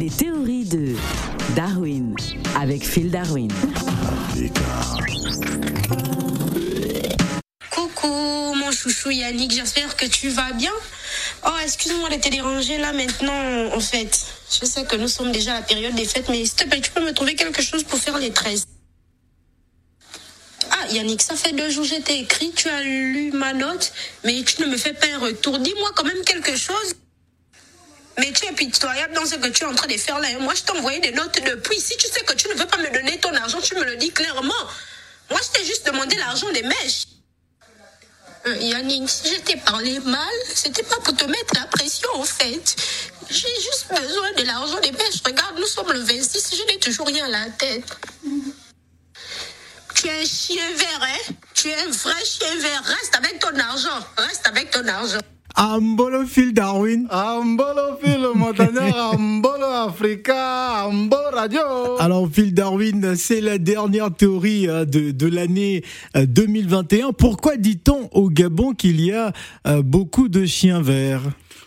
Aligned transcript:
Les 0.00 0.08
théories 0.08 0.64
de 0.64 0.96
Darwin 1.54 2.16
avec 2.58 2.86
Phil 2.86 3.10
Darwin. 3.10 3.52
Coucou 7.70 8.08
mon 8.54 8.72
chouchou 8.72 9.10
Yannick, 9.10 9.52
j'espère 9.52 9.94
que 9.96 10.06
tu 10.06 10.30
vas 10.30 10.52
bien. 10.52 10.72
Oh, 11.46 11.50
excuse-moi 11.62 12.08
de 12.08 12.14
te 12.14 12.30
déranger 12.30 12.78
là 12.78 12.94
maintenant 12.94 13.74
en 13.74 13.80
fait. 13.80 14.18
Je 14.50 14.64
sais 14.64 14.84
que 14.84 14.96
nous 14.96 15.08
sommes 15.08 15.32
déjà 15.32 15.56
à 15.56 15.60
la 15.60 15.66
période 15.66 15.94
des 15.94 16.06
fêtes, 16.06 16.30
mais 16.30 16.46
s'il 16.46 16.54
te 16.54 16.64
plaît, 16.66 16.80
tu 16.80 16.92
peux 16.92 17.04
me 17.04 17.12
trouver 17.12 17.34
quelque 17.34 17.60
chose 17.60 17.84
pour 17.84 17.98
faire 17.98 18.16
les 18.16 18.30
tresses. 18.30 18.66
Ah, 20.70 20.88
Yannick, 20.92 21.20
ça 21.20 21.34
fait 21.34 21.52
deux 21.52 21.68
jours 21.68 21.84
que 21.84 21.96
je 21.96 22.00
t'ai 22.00 22.20
écrit, 22.20 22.52
tu 22.56 22.70
as 22.70 22.80
lu 22.80 23.32
ma 23.32 23.52
note, 23.52 23.92
mais 24.24 24.42
tu 24.44 24.62
ne 24.62 24.68
me 24.68 24.78
fais 24.78 24.94
pas 24.94 25.08
un 25.14 25.18
retour. 25.18 25.58
Dis-moi 25.58 25.90
quand 25.94 26.04
même 26.04 26.24
quelque 26.24 26.56
chose. 26.56 26.94
Mais 28.18 28.32
tu 28.32 28.46
es 28.46 28.52
pitoyable 28.52 29.14
dans 29.14 29.24
ce 29.24 29.36
que 29.36 29.48
tu 29.48 29.64
es 29.64 29.66
en 29.66 29.74
train 29.74 29.86
de 29.86 29.96
faire 29.96 30.18
là. 30.18 30.28
Moi, 30.40 30.54
je 30.54 30.72
envoyé 30.72 31.00
des 31.00 31.12
notes 31.12 31.40
depuis. 31.44 31.80
Si 31.80 31.96
tu 31.96 32.06
sais 32.08 32.20
que 32.20 32.34
tu 32.34 32.48
ne 32.48 32.54
veux 32.54 32.66
pas 32.66 32.78
me 32.78 32.90
donner 32.92 33.18
ton 33.18 33.34
argent, 33.34 33.60
tu 33.60 33.74
me 33.74 33.84
le 33.84 33.96
dis 33.96 34.10
clairement. 34.10 34.52
Moi, 35.30 35.40
je 35.42 35.58
t'ai 35.58 35.64
juste 35.64 35.86
demandé 35.86 36.16
l'argent 36.16 36.50
des 36.52 36.62
mèches. 36.62 37.06
Euh, 38.46 38.56
Yannick, 38.56 39.08
si 39.08 39.34
je 39.34 39.40
t'ai 39.40 39.56
parlé 39.56 40.00
mal, 40.00 40.28
c'était 40.54 40.82
pas 40.82 40.96
pour 40.96 41.14
te 41.14 41.24
mettre 41.24 41.54
la 41.54 41.66
pression, 41.66 42.08
en 42.14 42.24
fait. 42.24 42.76
J'ai 43.28 43.54
juste 43.60 43.86
besoin 43.90 44.32
de 44.32 44.42
l'argent 44.44 44.80
des 44.80 44.92
mèches. 44.92 45.22
Regarde, 45.24 45.58
nous 45.58 45.66
sommes 45.66 45.92
le 45.92 46.00
26, 46.00 46.56
je 46.56 46.72
n'ai 46.72 46.78
toujours 46.78 47.06
rien 47.06 47.26
à 47.26 47.28
la 47.28 47.50
tête. 47.50 47.84
Tu 49.94 50.08
es 50.08 50.22
un 50.22 50.24
chien 50.24 50.72
vert, 50.74 51.02
hein? 51.02 51.34
Tu 51.54 51.68
es 51.68 51.76
un 51.76 51.90
vrai 51.90 52.24
chien 52.24 52.56
vert. 52.56 52.82
Reste 52.84 53.14
avec 53.16 53.38
ton 53.38 53.56
argent. 53.58 54.06
Reste 54.16 54.46
avec 54.46 54.70
ton 54.70 54.86
argent. 54.88 55.20
Ambolo 55.56 56.24
Phil 56.26 56.52
Darwin. 56.52 57.06
Ambolo 57.10 57.96
Phil 58.02 58.26
Montagnard, 58.34 59.14
Ambolo 59.18 59.64
Africa, 59.66 60.86
Ambolo 60.86 61.30
Radio. 61.32 61.60
Alors 61.98 62.28
Phil 62.32 62.54
Darwin, 62.54 63.14
c'est 63.16 63.40
la 63.40 63.58
dernière 63.58 64.14
théorie 64.14 64.68
euh, 64.68 64.84
de, 64.84 65.10
de 65.10 65.26
l'année 65.26 65.82
euh, 66.16 66.26
2021. 66.26 67.12
Pourquoi 67.12 67.56
dit-on 67.56 68.08
au 68.12 68.30
Gabon 68.30 68.72
qu'il 68.72 69.00
y 69.00 69.12
a 69.12 69.32
euh, 69.66 69.82
beaucoup 69.82 70.28
de 70.28 70.46
chiens 70.46 70.80
verts? 70.80 71.22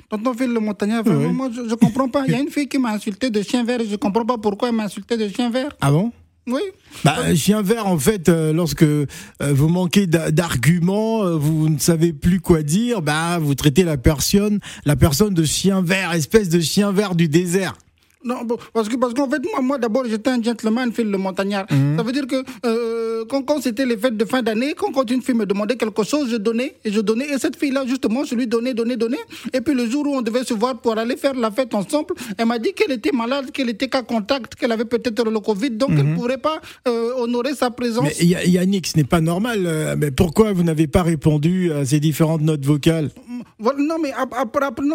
Tonton 0.09 0.33
Phil 0.33 0.51
le 0.53 0.59
Montagnard, 0.59 1.03
vraiment, 1.03 1.33
moi, 1.33 1.49
je, 1.53 1.67
je 1.67 1.75
comprends 1.75 2.07
pas. 2.07 2.23
Il 2.27 2.31
y 2.31 2.35
a 2.35 2.39
une 2.39 2.49
fille 2.49 2.67
qui 2.67 2.77
m'a 2.77 2.91
insulté 2.91 3.29
de 3.29 3.41
chien 3.41 3.63
vert 3.63 3.81
et 3.81 3.87
je 3.87 3.95
comprends 3.95 4.25
pas 4.25 4.37
pourquoi 4.37 4.69
elle 4.69 4.75
m'a 4.75 4.83
insulté 4.83 5.17
de 5.17 5.27
chien 5.27 5.49
vert. 5.49 5.69
Ah 5.81 5.91
bon? 5.91 6.11
Oui. 6.45 6.61
bah, 7.05 7.33
chien 7.35 7.61
vert, 7.61 7.87
en 7.87 7.97
fait, 7.97 8.27
euh, 8.29 8.51
lorsque 8.53 8.83
euh, 8.83 9.05
vous 9.41 9.69
manquez 9.69 10.07
d'a- 10.07 10.31
d'arguments, 10.31 11.23
euh, 11.23 11.35
vous 11.37 11.69
ne 11.69 11.79
savez 11.79 12.11
plus 12.13 12.39
quoi 12.41 12.63
dire, 12.63 13.01
bah, 13.01 13.39
vous 13.39 13.55
traitez 13.55 13.83
la 13.83 13.97
personne, 13.97 14.59
la 14.85 14.95
personne 14.95 15.33
de 15.33 15.43
chien 15.45 15.81
vert, 15.81 16.11
espèce 16.13 16.49
de 16.49 16.59
chien 16.59 16.91
vert 16.91 17.15
du 17.15 17.27
désert. 17.29 17.75
Non, 18.23 18.43
bon, 18.45 18.57
parce 18.73 18.87
que 18.89 18.95
parce 18.95 19.13
qu'en 19.13 19.29
fait, 19.29 19.41
moi, 19.51 19.61
moi 19.61 19.77
d'abord, 19.77 20.05
j'étais 20.05 20.29
un 20.29 20.41
gentleman, 20.41 20.91
Phil 20.93 21.09
le 21.09 21.17
Montagnard. 21.17 21.65
Mhm. 21.69 21.97
Ça 21.97 22.03
veut 22.03 22.11
dire 22.11 22.25
que 22.27 22.43
euh, 22.65 23.25
quand, 23.29 23.41
quand 23.43 23.61
c'était 23.61 23.85
les 23.85 23.97
fêtes 23.97 24.15
de 24.17 24.25
fin 24.25 24.41
d'année, 24.41 24.73
quand, 24.77 24.91
quand 24.91 25.09
une 25.11 25.21
fille 25.21 25.35
me 25.35 25.45
demandait 25.45 25.75
quelque 25.75 26.03
chose, 26.03 26.29
je 26.29 26.37
donnais 26.37 26.75
et 26.85 26.91
je 26.91 27.01
donnais. 27.01 27.25
Et 27.33 27.37
cette 27.37 27.55
fille-là, 27.57 27.85
justement, 27.87 28.23
je 28.23 28.35
lui 28.35 28.47
donnais, 28.47 28.73
donnais, 28.73 28.95
donnais. 28.97 29.17
Et 29.53 29.61
puis 29.61 29.73
le 29.73 29.89
jour 29.89 30.05
où 30.07 30.15
on 30.15 30.21
devait 30.21 30.43
se 30.43 30.53
voir 30.53 30.79
pour 30.79 30.97
aller 30.97 31.17
faire 31.17 31.33
la 31.33 31.51
fête 31.51 31.73
ensemble, 31.73 32.13
elle 32.37 32.45
m'a 32.45 32.59
dit 32.59 32.73
qu'elle 32.73 32.91
était 32.91 33.11
malade, 33.11 33.51
qu'elle 33.51 33.69
était 33.69 33.87
qu'à 33.89 34.01
contact, 34.03 34.55
qu'elle 34.55 34.71
avait 34.71 34.85
peut-être 34.85 35.23
le 35.29 35.39
Covid, 35.39 35.71
donc 35.71 35.91
elle 35.91 36.09
ne 36.11 36.15
pourrait 36.15 36.37
pas 36.37 36.61
euh, 36.87 37.11
honorer 37.17 37.53
sa 37.55 37.71
présence. 37.71 38.05
Mhm. 38.21 38.27
Mais 38.29 38.49
Yannick, 38.49 38.87
ce 38.87 38.97
n'est 38.97 39.03
pas 39.03 39.21
normal. 39.21 39.63
euh, 39.65 39.95
mais 39.97 40.11
pourquoi 40.11 40.53
vous 40.53 40.63
n'avez 40.63 40.87
pas 40.87 41.03
répondu 41.03 41.71
à 41.73 41.85
ces 41.85 41.99
différentes 41.99 42.41
notes 42.41 42.65
vocales? 42.65 43.09
Non, 43.59 43.97
mais, 44.01 44.11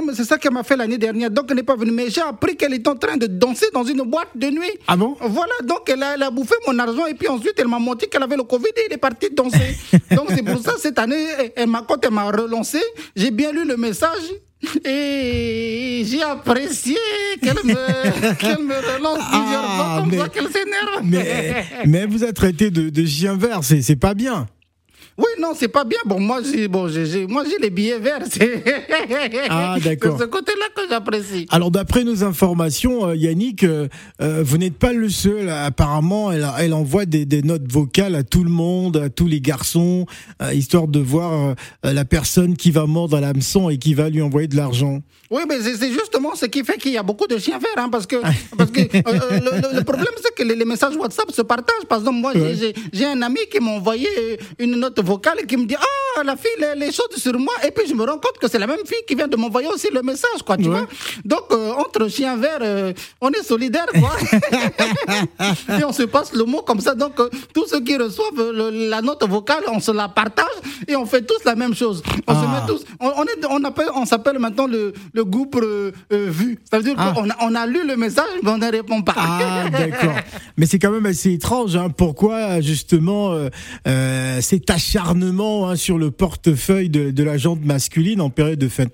mais 0.07 0.13
c'est 0.15 0.25
ça 0.25 0.37
qu'elle 0.39 0.53
m'a 0.53 0.63
fait 0.63 0.77
l'année 0.77 0.99
dernière. 0.99 1.31
Donc, 1.31 1.47
elle 1.51 1.57
n'est 1.57 1.63
pas 1.63 1.77
venue. 1.77 1.93
Mais 1.93 2.11
j'ai 2.11 2.21
appris 2.21 2.57
qu'elle 2.57 2.75
est 2.75 2.87
en 2.89 2.97
train 2.97 3.17
de 3.17 3.27
danser 3.27 3.67
dans 3.73 3.85
une 3.85 4.03
boîte 4.03 4.29
de 4.35 4.49
nuit. 4.49 4.71
Ah 4.87 4.97
bon? 4.97 5.17
Voilà, 5.21 5.53
donc 5.65 5.89
elle 5.89 6.03
a, 6.03 6.15
elle 6.15 6.23
a 6.23 6.31
bouffé 6.31 6.55
mon 6.67 6.79
argent 6.79 7.07
et 7.07 7.15
puis 7.15 7.29
ensuite 7.29 7.55
elle 7.59 7.69
m'a 7.69 7.79
montré 7.79 8.07
qu'elle 8.09 8.23
avait 8.23 8.37
le 8.37 8.43
Covid 8.45 8.67
et 8.77 8.81
elle 8.87 8.93
est 8.95 8.99
partie 8.99 9.31
danser. 9.31 9.77
donc 10.11 10.27
c'est 10.35 10.43
pour 10.43 10.59
ça, 10.61 10.73
cette 10.79 10.99
année, 10.99 11.27
elle- 11.57 11.69
quand 11.87 12.05
elle 12.05 12.11
m'a 12.13 12.31
relancé, 12.31 12.79
j'ai 13.17 13.31
bien 13.31 13.53
lu 13.53 13.65
le 13.65 13.77
message. 13.77 14.23
Et 14.85 16.03
j'ai 16.05 16.23
apprécié 16.23 16.97
qu'elle 17.41 17.55
me, 17.65 18.35
qu'elle 18.41 18.59
me 18.65 18.75
relance 18.75 19.19
plusieurs 19.31 19.65
Ah, 19.65 19.77
fois 19.77 20.01
comme 20.01 20.11
mais- 20.11 20.19
ça 20.19 20.29
qu'elle 20.29 20.49
s'énerve. 20.49 21.85
mais, 21.87 22.07
vous 22.07 22.25
a 22.25 22.33
traité 22.33 22.71
de, 22.71 22.91
de 22.91 23.07
chien 23.07 23.37
vert, 23.37 23.61
c'est 23.63 23.83
c'est 23.83 23.97
pas 23.97 24.15
bien. 24.15 24.47
Oui, 25.19 25.27
non, 25.41 25.49
c'est 25.55 25.69
pas 25.69 25.83
bien. 25.85 25.99
Bon, 26.07 26.21
moi, 26.21 26.41
j'ai, 26.43 26.69
bon, 26.69 26.87
j'ai, 26.89 27.05
j'ai- 27.05 27.27
moi, 27.27 27.43
j'ai 27.45 27.59
les 27.61 27.71
billets 27.71 27.99
verts. 27.99 28.21
Ah, 29.51 29.77
d'accord. 29.85 30.17
C'est 30.17 30.25
ce 30.25 30.29
côté-là 30.29 30.67
que 30.75 30.83
j'apprécie. 30.89 31.47
Alors 31.51 31.71
d'après 31.71 32.05
nos 32.05 32.23
informations, 32.25 33.09
euh, 33.09 33.17
Yannick, 33.17 33.65
euh, 33.65 33.89
euh, 34.21 34.43
vous 34.45 34.59
n'êtes 34.59 34.79
pas 34.79 34.93
le 34.93 35.09
seul. 35.09 35.49
Apparemment, 35.49 36.31
elle, 36.33 36.47
elle 36.59 36.73
envoie 36.75 37.05
des, 37.05 37.25
des 37.25 37.43
notes 37.43 37.71
vocales 37.71 38.15
à 38.15 38.23
tout 38.23 38.45
le 38.45 38.51
monde, 38.51 38.97
à 38.97 39.09
tous 39.11 39.27
les 39.27 39.41
garçons, 39.41 40.07
euh, 40.43 40.53
histoire 40.55 40.87
de 40.89 41.01
voir 41.01 41.33
euh, 41.85 41.93
la 41.93 42.05
personne 42.05 42.57
qui 42.57 42.71
va 42.71 42.87
mordre 42.87 43.17
à 43.17 43.21
l'hameçon 43.21 43.69
et 43.71 43.79
qui 43.79 43.95
va 43.95 44.09
lui 44.09 44.23
envoyer 44.23 44.49
de 44.49 44.57
l'argent. 44.57 45.01
Oui, 45.31 45.43
mais 45.49 45.57
c'est 45.61 45.93
justement 45.93 46.35
ce 46.35 46.47
qui 46.47 46.65
fait 46.65 46.79
qu'il 46.79 46.93
y 46.93 46.97
a 46.97 47.03
beaucoup 47.03 47.27
de 47.27 47.37
chiens 47.39 47.59
verts, 47.59 47.71
hein, 47.85 47.89
parce 47.91 48.07
que, 48.07 48.17
parce 48.57 48.71
que 48.71 48.81
euh, 48.81 49.41
le, 49.41 49.77
le- 49.79 49.85
problème, 49.85 50.07
c'est 50.23 50.35
que 50.35 50.43
les, 50.43 50.65
messages 50.65 50.97
WhatsApp 50.97 51.31
se 51.33 51.43
partagent. 51.43 51.85
Par 51.89 51.99
exemple, 51.99 52.19
moi, 52.21 52.33
j'ai- 52.35 52.39
Ouais. 52.69 52.75
j'ai 52.93 53.05
un 53.05 53.21
ami 53.23 53.41
qui 53.51 53.61
m'a 53.61 53.73
envoyé 53.73 54.09
une 54.59 54.77
note 54.77 55.01
vocale 55.13 55.41
qui 55.49 55.57
me 55.57 55.67
dit 55.67 55.77
Ah, 56.17 56.23
la 56.25 56.37
fille, 56.37 56.51
elle 56.73 56.83
est 56.83 56.93
chaude 56.93 57.15
sur 57.17 57.37
moi. 57.39 57.55
Et 57.67 57.71
puis, 57.71 57.87
je 57.89 57.95
me 57.95 58.05
rends 58.05 58.19
compte 58.25 58.39
que 58.41 58.49
c'est 58.51 58.59
la 58.59 58.67
même 58.67 58.85
fille 58.91 59.05
qui 59.07 59.15
vient 59.15 59.29
de 59.29 59.37
m'envoyer 59.37 59.69
aussi 59.69 59.89
le 59.93 60.03
message, 60.03 60.41
quoi, 60.47 60.57
tu 60.57 60.65
Ouais. 60.69 60.71
vois. 60.71 60.87
Donc, 61.25 61.47
euh, 61.53 61.73
entre 61.85 62.09
chiens 62.09 62.37
verts, 62.37 62.59
euh, 62.63 62.93
on 63.21 63.31
est 63.31 63.43
solidaires, 63.43 63.87
quoi. 64.03 64.13
et 65.79 65.85
on 65.85 65.93
se 65.93 66.03
passe 66.05 66.33
le 66.35 66.45
mot 66.45 66.63
comme 66.63 66.81
ça. 66.81 66.95
Donc, 66.95 67.19
euh, 67.21 67.29
tous 67.55 67.67
ceux 67.67 67.81
qui 67.81 67.97
reçoivent 67.97 68.39
euh, 68.39 68.71
le- 68.71 68.89
la 68.91 69.01
note 69.03 69.23
vocale, 69.29 69.65
on 69.73 69.81
se 69.81 69.91
la 69.93 70.09
partage 70.09 70.57
et 70.87 70.97
on 70.97 71.07
fait 71.07 71.23
tous 71.23 71.43
la 71.45 71.55
même 71.55 71.75
chose. 71.75 72.03
On 72.27 72.35
se 72.35 72.45
Ah. 72.47 72.61
met 72.61 72.67
tous. 72.73 72.85
On, 73.01 73.09
on 73.21 73.25
est, 73.25 73.47
on 73.49 73.63
appelle, 73.65 73.89
on 73.95 74.05
s'appelle 74.07 74.39
maintenant 74.39 74.67
le, 74.67 74.93
le 75.13 75.25
groupe 75.25 75.57
vu. 76.11 76.59
Ça 76.71 76.79
veut 76.79 76.85
dire 76.85 76.95
Ah. 76.99 77.13
qu'on 77.15 77.29
a, 77.31 77.37
on 77.43 77.55
a 77.55 77.67
lu 77.67 77.87
le 77.87 77.97
message, 77.97 78.25
mais 78.43 78.51
on 78.51 78.59
ne 78.59 78.71
répond 78.71 79.03
pas. 79.03 79.15
Ah 79.17 79.69
d'accord. 79.79 80.15
Mais 80.57 80.67
c'est 80.67 80.79
quand 80.79 80.91
même 80.91 81.07
assez 81.07 81.33
étrange. 81.33 81.77
Hein. 81.77 81.89
Pourquoi 81.97 82.61
justement 82.61 83.33
euh, 83.87 84.41
cet 84.41 84.71
acharnement 84.99 85.69
hein, 85.69 85.77
sur 85.77 85.99
le 85.99 86.11
portefeuille 86.11 86.89
de, 86.89 87.11
de 87.11 87.23
la 87.23 87.37
jante 87.39 87.65
masculine 87.65 88.21
en 88.21 88.31
période 88.31 88.59
de 88.59 88.69
fin, 88.69 88.87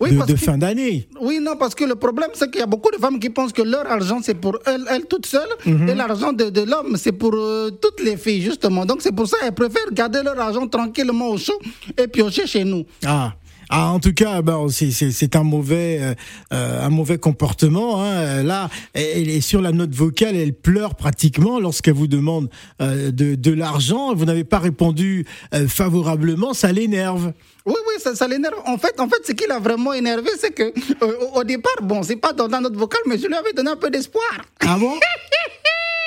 Oui, 0.00 0.10
de, 0.26 0.36
fin 0.36 0.58
d'année 0.58 1.08
Oui, 1.20 1.38
non, 1.40 1.56
parce 1.58 1.74
que 1.74 1.84
le 1.84 1.94
problème, 1.96 2.30
c'est 2.34 2.50
qu'il 2.50 2.60
y 2.60 2.62
a 2.62 2.66
beaucoup 2.66 2.90
de 2.90 2.96
femmes 2.96 3.18
qui 3.20 3.30
pensent 3.30 3.52
que 3.52 3.62
leur 3.62 3.86
argent, 3.90 4.20
c'est 4.22 4.34
pour 4.34 4.58
elles, 4.66 4.84
elles 4.90 5.06
toutes 5.06 5.26
seules, 5.26 5.48
Mhm. 5.66 5.88
et 5.88 5.94
l'argent 5.94 6.32
de, 6.32 6.48
de 6.50 6.62
l'homme, 6.62 6.96
c'est 6.96 7.12
pour 7.12 7.34
euh, 7.34 7.70
toutes 7.70 8.00
les 8.02 8.16
filles, 8.16 8.42
justement. 8.42 8.86
Donc, 8.86 9.02
c'est 9.02 9.12
pour 9.14 9.26
ça 9.28 9.36
qu'elles 9.40 9.52
préfèrent 9.54 9.92
garder 9.92 10.20
leur 10.22 10.38
argent 10.40 10.66
tranquillement 10.66 11.28
au 11.28 11.38
chaud 11.38 11.58
et 11.98 12.06
piocher 12.08 12.46
chez 12.46 12.64
nous. 12.64 12.84
Ah. 13.04 13.34
Ah, 13.72 13.92
en 13.92 14.00
tout 14.00 14.12
cas, 14.12 14.42
ben, 14.42 14.66
c'est- 14.68 15.36
un 15.36 15.44
mauvais, 15.44 15.98
euh, 16.00 16.14
euh, 16.52 16.84
un 16.86 16.90
mauvais 16.90 17.18
comportement. 17.18 18.02
Hein. 18.02 18.42
Là, 18.42 18.68
elle 18.94 19.30
est 19.30 19.40
sur 19.40 19.62
la 19.62 19.70
note 19.70 19.94
vocale, 19.94 20.34
elle 20.34 20.52
pleure 20.52 20.96
pratiquement 20.96 21.60
lorsqu'elle 21.60 21.94
vous 21.94 22.08
demande 22.08 22.50
euh, 22.82 23.12
de, 23.12 23.36
de 23.36 23.52
l'argent. 23.52 24.12
Vous 24.12 24.24
n'avez 24.24 24.42
pas 24.42 24.58
répondu 24.58 25.24
euh, 25.54 25.68
favorablement, 25.68 26.52
ça 26.52 26.72
l'énerve. 26.72 27.32
Oui, 27.64 27.74
oui, 27.88 27.94
ça, 28.02 28.16
ça 28.16 28.26
l'énerve. 28.26 28.54
En 28.66 28.76
fait, 28.76 28.98
en 28.98 29.08
fait, 29.08 29.24
ce 29.24 29.32
qui 29.32 29.46
l'a 29.46 29.60
vraiment 29.60 29.92
énervé, 29.92 30.30
c'est 30.40 30.50
que 30.52 30.64
euh, 30.64 31.12
au, 31.34 31.44
départ, 31.44 31.76
bon, 31.82 32.02
c'est 32.02 32.16
pas 32.16 32.32
dans, 32.32 32.48
dans 32.48 32.60
notre 32.60 32.78
vocal, 32.78 33.00
mais 33.06 33.18
je 33.18 33.26
lui 33.28 33.34
avais 33.34 33.52
donné 33.52 33.70
un 33.70 33.76
peu 33.76 33.90
d'espoir. 33.90 34.24
Ah 34.60 34.76
bon? 34.80 34.94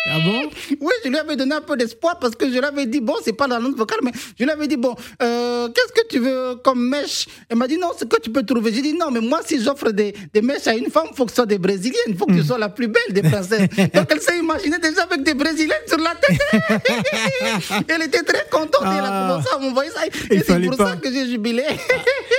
Ah 0.06 0.20
bon 0.20 0.50
Oui, 0.82 0.92
je 1.04 1.10
lui 1.10 1.18
avais 1.18 1.36
donné 1.38 1.56
un 1.56 1.62
peu 1.62 1.78
d'espoir 1.78 2.20
parce 2.20 2.36
que 2.36 2.46
je 2.48 2.52
lui 2.60 2.66
avais 2.66 2.86
dit, 2.86 3.00
bon, 3.00 3.16
c'est 3.24 3.32
pas 3.34 3.48
dans 3.48 3.60
notre 3.60 3.78
vocal, 3.78 4.00
mais 4.04 4.12
je 4.38 4.44
lui 4.44 4.52
avais 4.52 4.68
dit, 4.68 4.76
bon, 4.76 4.96
euh, 5.22 5.70
qu'est-ce 5.70 5.94
que 5.94 6.08
tu 6.10 6.20
veux 6.20 6.56
comme 6.64 6.90
mèche? 6.90 7.28
Elle 7.50 7.58
m'a 7.58 7.68
dit, 7.68 7.78
non, 7.78 7.88
ce 7.98 8.04
que 8.04 8.20
tu 8.20 8.30
peux 8.30 8.44
trouver. 8.44 8.74
J'ai 8.74 8.82
dit, 8.82 8.94
non, 8.94 9.12
mais 9.12 9.22
moi, 9.22 9.40
si 9.46 9.64
j'offre 9.64 9.92
des, 9.92 10.14
des 10.34 10.42
mèches 10.42 10.68
à 10.68 10.76
une 10.76 10.90
femme, 10.92 11.08
il 11.12 11.16
faut 11.16 11.24
que 11.26 11.32
ce 11.32 11.36
soit 11.38 11.46
des 11.46 11.58
brésiliennes, 11.58 12.02
il 12.10 12.18
faut 12.18 12.26
que 12.26 12.34
tu 12.34 12.44
sois 12.44 12.58
la 12.58 12.70
plus 12.70 12.88
belle 12.88 13.12
des 13.12 13.22
princesses. 13.22 13.62
Donc, 13.94 14.08
elle 14.10 14.22
s'est 14.22 14.38
imaginée 14.40 14.78
déjà 14.80 15.04
avec 15.04 15.24
des 15.24 15.34
brésiliennes 15.34 15.78
sur 15.88 15.98
la 16.00 16.14
tête. 16.16 16.74
elle 17.88 18.02
était 18.04 18.24
très 18.24 18.46
contente 18.52 18.84
et 18.84 18.98
elle 18.98 19.06
a 19.06 19.10
Ah. 19.14 19.28
commencé 19.30 19.50
à 19.56 19.60
m'envoyer 19.60 19.92
ça. 19.92 20.02
Et 20.32 20.40
c'est 20.46 20.60
pour 20.68 20.78
pas. 20.78 20.90
ça 20.92 20.96
que 20.98 21.12
j'ai 21.12 21.28
jubilé. 21.30 21.64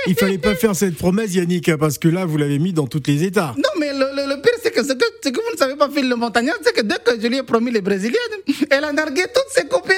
Il 0.07 0.15
fallait 0.15 0.37
pas 0.37 0.55
faire 0.55 0.75
cette 0.75 0.97
promesse, 0.97 1.33
Yannick, 1.33 1.75
parce 1.77 1.97
que 1.97 2.07
là, 2.09 2.25
vous 2.25 2.37
l'avez 2.37 2.59
mis 2.59 2.73
dans 2.73 2.85
tous 2.87 3.01
les 3.07 3.23
états. 3.23 3.53
Non, 3.57 3.69
mais 3.79 3.91
le, 3.93 4.05
le- 4.15 4.35
le 4.35 4.41
pire, 4.41 4.53
que 4.75 4.83
ce, 4.83 4.93
que 4.93 5.05
ce 5.23 5.29
que 5.29 5.35
vous 5.39 5.51
ne 5.53 5.57
savez 5.57 5.75
pas, 5.75 5.89
Phil 5.89 6.07
le 6.09 6.15
Montagnard, 6.15 6.57
c'est 6.63 6.73
que 6.75 6.81
dès 6.81 6.97
que 7.03 7.19
je 7.19 7.27
lui 7.27 7.37
ai 7.37 7.43
promis 7.43 7.71
les 7.71 7.81
Brésiliennes, 7.81 8.37
elle 8.69 8.83
a 8.83 8.91
nargué 8.91 9.23
toutes 9.33 9.49
ses 9.49 9.67
copines. 9.67 9.95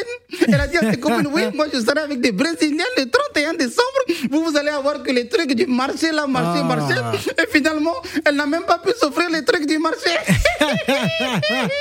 Elle 0.48 0.54
a 0.62 0.68
dit 0.68 0.78
à 0.78 0.92
ses 0.92 1.00
copines, 1.00 1.28
oui, 1.34 1.42
moi 1.56 1.66
je 1.74 1.80
serai 1.80 2.00
avec 2.00 2.22
des 2.22 2.32
Brésiliens 2.32 2.86
le 2.98 3.06
31 3.10 3.54
décembre. 3.56 4.02
Vous, 4.32 4.44
vous 4.46 4.56
allez 4.58 4.70
avoir 4.70 5.02
que 5.04 5.12
les 5.12 5.28
trucs 5.28 5.54
du 5.56 5.66
marché, 5.66 6.12
là, 6.12 6.28
marché, 6.28 6.62
Ah. 6.64 6.76
marché. 6.76 6.96
Et 7.44 7.48
finalement, 7.52 7.96
elle 8.26 8.36
n'a 8.36 8.46
même 8.46 8.64
pas 8.64 8.78
pu 8.80 8.92
s'offrir 9.00 9.30
les 9.32 9.44
trucs 9.44 9.66
du 9.66 9.78
marché. 9.80 10.12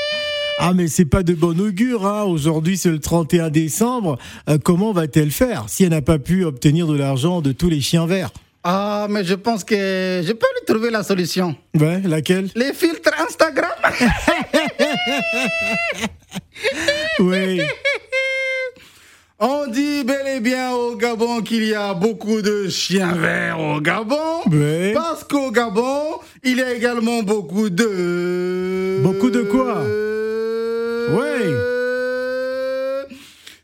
Ah, 0.58 0.72
mais 0.75 0.88
c'est 0.88 1.04
pas 1.04 1.22
de 1.22 1.34
bon 1.34 1.60
augure. 1.60 2.06
Hein. 2.06 2.22
Aujourd'hui, 2.25 2.78
c'est 2.78 2.88
le 2.88 2.98
31 2.98 3.50
décembre. 3.50 4.16
Euh, 4.48 4.56
comment 4.56 4.90
va-t-elle 4.93 5.31
faire 5.31 5.66
si 5.69 5.84
elle 5.84 5.90
n'a 5.90 6.00
pas 6.00 6.19
pu 6.19 6.44
obtenir 6.44 6.87
de 6.87 6.96
l'argent 6.96 7.43
de 7.43 7.52
tous 7.52 7.69
les 7.69 7.82
chiens 7.82 8.06
verts? 8.06 8.31
Ah, 8.68 9.06
mais 9.08 9.22
je 9.22 9.34
pense 9.34 9.62
que 9.62 9.76
je 10.26 10.32
peux 10.32 10.46
lui 10.58 10.64
trouver 10.66 10.90
la 10.90 11.04
solution. 11.04 11.54
Ouais, 11.78 12.00
laquelle? 12.04 12.50
Les 12.56 12.72
filtres 12.72 13.12
Instagram. 13.24 13.70
Oui. 17.20 17.60
On 19.38 19.66
dit 19.68 20.02
bel 20.04 20.26
et 20.36 20.40
bien 20.40 20.72
au 20.72 20.96
Gabon 20.96 21.42
qu'il 21.42 21.64
y 21.64 21.74
a 21.74 21.94
beaucoup 21.94 22.42
de 22.42 22.68
chiens 22.68 23.12
verts 23.12 23.60
au 23.60 23.80
Gabon. 23.80 24.40
Oui. 24.50 24.92
Parce 24.94 25.22
qu'au 25.24 25.50
Gabon, 25.50 26.19
il 26.42 26.56
y 26.58 26.62
a 26.62 26.72
également 26.74 27.22
beaucoup 27.22 27.70
de... 27.70 29.00
Beaucoup 29.02 29.30
de 29.30 29.42
quoi? 29.42 29.82
Ouais. 31.16 31.54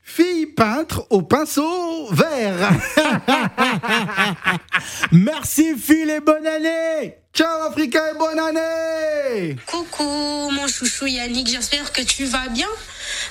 Filles 0.02 0.46
peintres 0.46 1.06
au 1.10 1.22
pinceau 1.22 1.81
Merci 5.12 5.74
Phil 5.78 6.10
et 6.10 6.20
bonne 6.20 6.46
année 6.46 7.14
Ciao 7.32 7.62
Africa 7.62 8.10
et 8.10 8.14
bonne 8.18 8.38
année 8.38 9.56
Coucou, 9.66 10.50
mon 10.50 10.68
chouchou 10.68 11.06
Yannick, 11.06 11.48
j'espère 11.48 11.90
que 11.90 12.02
tu 12.02 12.26
vas 12.26 12.48
bien. 12.48 12.68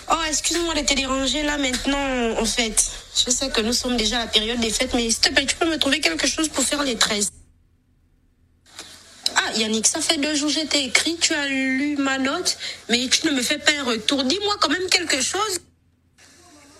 Oh, 0.09 0.15
excuse-moi 0.27 0.73
de 0.73 0.81
te 0.81 0.95
déranger 0.95 1.43
là 1.43 1.59
maintenant, 1.59 2.39
en 2.39 2.45
fait. 2.45 2.89
Je 3.23 3.29
sais 3.29 3.49
que 3.49 3.61
nous 3.61 3.73
sommes 3.73 3.97
déjà 3.97 4.17
à 4.17 4.21
la 4.21 4.27
période 4.27 4.59
des 4.59 4.71
fêtes, 4.71 4.95
mais 4.95 5.11
s'il 5.11 5.19
te 5.19 5.31
plaît, 5.31 5.45
tu 5.45 5.55
peux 5.55 5.69
me 5.69 5.77
trouver 5.77 5.99
quelque 5.99 6.25
chose 6.25 6.49
pour 6.49 6.63
faire 6.63 6.81
les 6.81 6.95
tresses. 6.95 7.29
Ah, 9.35 9.51
Yannick, 9.57 9.85
ça 9.85 10.01
fait 10.01 10.17
deux 10.17 10.33
jours 10.33 10.49
que 10.49 10.55
je 10.55 10.65
t'ai 10.65 10.85
écrit, 10.85 11.17
tu 11.17 11.33
as 11.33 11.47
lu 11.47 11.97
ma 11.97 12.17
note, 12.17 12.57
mais 12.89 13.07
tu 13.07 13.27
ne 13.27 13.33
me 13.33 13.43
fais 13.43 13.59
pas 13.59 13.73
un 13.79 13.83
retour. 13.83 14.23
Dis-moi 14.23 14.55
quand 14.59 14.69
même 14.69 14.87
quelque 14.89 15.21
chose. 15.21 15.60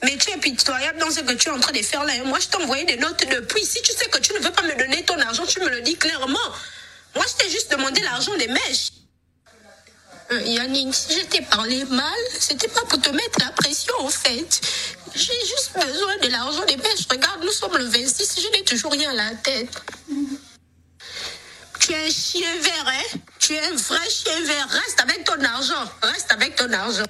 Mais 0.04 0.18
tu 0.18 0.32
es 0.32 0.38
pitoyable 0.38 1.00
dans 1.00 1.12
ce 1.12 1.20
que 1.20 1.34
tu 1.34 1.50
es 1.50 1.52
en 1.52 1.60
train 1.60 1.72
de 1.72 1.82
faire 1.82 2.04
là. 2.04 2.14
Moi, 2.26 2.40
je 2.40 2.58
envoyé 2.58 2.86
des 2.86 2.98
notes 2.98 3.24
depuis. 3.30 3.66
Si 3.66 3.82
tu 3.82 3.92
sais 3.92 4.08
que 4.10 4.20
tu 4.20 4.34
ne 4.34 4.40
veux 4.40 4.52
pas 4.52 4.64
me 4.64 4.76
donner 4.76 5.04
ton 5.04 5.20
argent, 5.20 5.46
tu 5.46 5.60
me 5.60 5.70
le 5.70 5.82
dis 5.82 5.96
clairement. 5.96 6.40
Moi, 7.16 7.26
je 7.28 7.44
t'ai 7.44 7.50
juste 7.52 7.72
demandé 7.72 8.02
l'argent 8.02 8.36
des 8.38 8.48
mèches. 8.48 8.92
Euh, 10.32 10.42
Yannick, 10.42 10.96
si 10.96 11.14
je 11.14 11.26
t'ai 11.26 11.42
parlé 11.42 11.84
mal, 11.86 12.20
c'était 12.40 12.70
pas 12.70 12.82
pour 12.82 13.02
te 13.02 13.10
mettre 13.10 13.40
la 13.40 13.52
pression, 13.52 13.94
en 14.00 14.10
fait. 14.10 14.62
J'ai 15.14 15.46
juste 15.46 15.72
besoin 15.76 16.18
de 16.18 16.28
l'argent 16.30 16.66
des 16.66 16.78
mèches. 16.78 17.06
Regarde, 17.10 17.44
nous 17.44 17.52
sommes 17.52 17.78
le 17.78 17.86
26, 17.86 18.40
je 18.42 18.48
n'ai 18.58 18.64
toujours 18.64 18.94
rien 18.94 19.12
à 19.12 19.14
la 19.14 19.36
tête. 19.36 19.82
Tu 21.80 21.92
es 21.92 22.08
un 22.08 22.10
chien 22.10 22.56
vert, 22.62 22.88
hein? 22.88 23.20
Tu 23.40 23.56
es 23.56 23.60
un 23.60 23.76
vrai 23.76 24.10
chien 24.10 24.40
vert. 24.46 24.68
Reste 24.70 25.02
avec 25.02 25.24
ton 25.26 25.44
argent. 25.44 25.92
Reste 26.02 26.32
avec 26.32 26.56
ton 26.56 26.72
argent. 26.72 27.04